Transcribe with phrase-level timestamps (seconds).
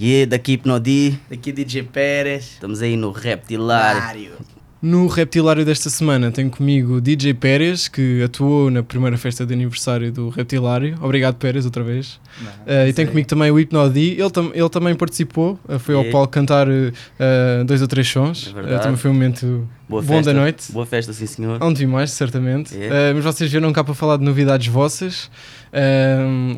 [0.00, 0.02] Shit.
[0.02, 2.54] Yeah, daqui Hipnodi, Daqui DJ Pérez.
[2.54, 4.00] estamos aí no Reptilário.
[4.00, 4.59] Mário.
[4.82, 10.10] No Reptilário desta semana tenho comigo DJ Pérez, que atuou na primeira festa de aniversário
[10.10, 10.96] do Reptilário.
[11.02, 12.18] Obrigado, Pérez, outra vez.
[12.66, 14.12] Eh, e tenho comigo também o Hipnodi.
[14.18, 16.10] Ele, tam ele também participou, eh, foi ao É.
[16.10, 18.54] palco cantar eh, dois ou três sons.
[18.56, 20.32] É também foi um momento Boa bom festa.
[20.32, 20.72] da noite.
[20.72, 21.62] Boa festa, sim senhor.
[21.62, 22.74] Onde vi mais, certamente.
[22.74, 23.12] É.
[23.12, 25.30] Mas vocês vieram cá para falar de novidades vossas.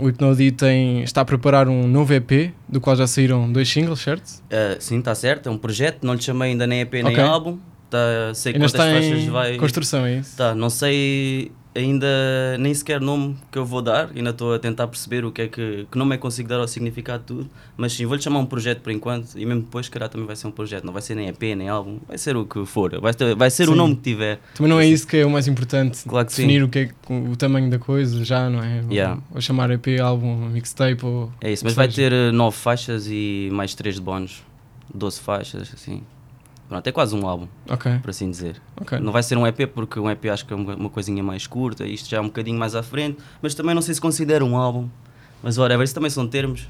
[0.01, 3.99] O Hipnodi tem, está a preparar um novo EP, do qual já saíram dois singles,
[3.99, 4.31] certo?
[4.79, 7.21] Sim, está certo, é um projeto, não lhe chamei ainda nem EP nem Ok.
[7.21, 7.59] álbum.
[7.93, 9.57] Tá, sei Ainda quantas está faixas em vai.
[9.59, 10.35] construção, é isso?
[10.35, 12.07] Tá, não sei ainda
[12.59, 15.49] nem sequer nome que eu vou dar, ainda estou a tentar perceber o que é
[15.49, 18.39] que, que nome é que consigo dar ao significado de tudo, mas sim, vou-lhe chamar
[18.41, 21.03] um projeto por enquanto e mesmo depois, calhar, também vai ser um projeto, não vai
[21.03, 23.73] ser nem EP nem álbum, vai ser o que for, vai, ter- vai ser o
[23.73, 23.79] Sim.
[23.79, 24.39] nome que tiver.
[24.55, 26.03] Também não é isso que é o mais importante.
[26.07, 26.43] Claro que sim.
[26.43, 28.83] definir o que é o tamanho da coisa, já, não é?
[28.91, 29.17] Yeah.
[29.31, 31.31] Ou, ou chamar EP, álbum, mixtape ou.
[31.43, 31.97] É isso, mas que vai seja.
[32.11, 34.43] ter eh, nove faixas e mais três de bónus,
[34.95, 36.03] 12 faixas, assim.
[36.73, 38.59] Pronto, é quase um álbum, Ok, por assim dizer.
[38.81, 38.99] ok.
[38.99, 41.85] Não vai ser um EP porque um EP acho que é uma, coisinha mais curta,
[41.87, 44.57] isto já é um bocadinho mais à frente, mas também não sei se considera um
[44.57, 44.89] álbum.
[45.43, 46.67] Mas whatever, isso também são termos.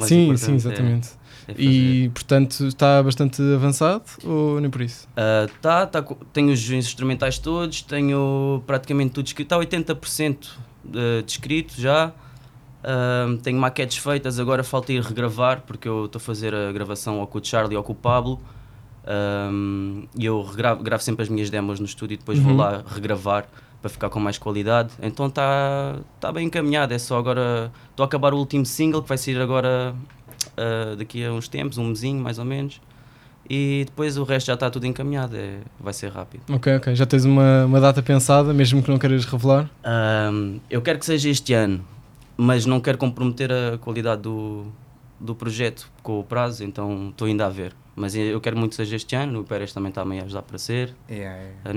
[0.00, 1.08] Sim, sim, é- exatamente.
[1.46, 1.62] é fazer.
[1.62, 5.06] e portanto está bastante avançado ou nem por isso?
[5.14, 10.36] Ah, tá, tá, tenho os instrumentais todos, tenho praticamente tudo escrito, está 80%
[10.82, 12.12] de, de escrito já.
[12.82, 17.20] Ah, tenho maquetes feitas, agora falta ir regravar, porque eu estou a fazer a gravação
[17.20, 18.40] ou com o Charlie ou com o Pablo.
[20.18, 22.58] E eu regravo, gravo sempre as minhas demos no estúdio e depois vou Uhum.
[22.58, 23.46] lá regravar
[23.80, 24.90] para ficar com mais qualidade.
[25.02, 27.70] Então está tá bem encaminhado, é só agora.
[27.90, 29.94] Estou a acabar o último single que vai sair agora
[30.56, 32.80] ah, daqui a uns tempos, um mesinho mais ou menos.
[33.50, 36.42] E depois o resto já está tudo encaminhado, é, vai ser rápido.
[36.52, 36.94] Ok, ok.
[36.94, 39.70] Já tens uma, uma data pensada, mesmo que não queiras revelar?
[39.82, 41.82] Ahm, eu quero que seja este ano,
[42.36, 44.66] mas não quero comprometer a qualidade do,
[45.20, 47.74] do projeto com o prazo, então estou ainda a ver.
[47.96, 50.42] Mas eu quero muito que seja este ano, o Pérez também está meio a ajudar
[50.42, 51.56] para ser, Yeah, yeah.
[51.64, 51.72] a